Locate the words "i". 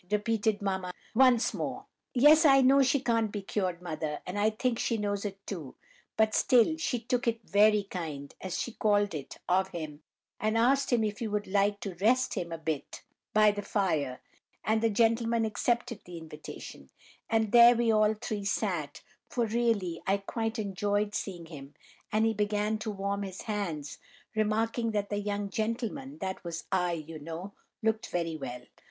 2.43-2.61, 4.39-4.49, 20.07-20.17, 26.71-26.93